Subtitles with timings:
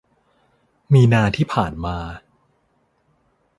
[0.93, 1.97] มีนาที่ผ่านมา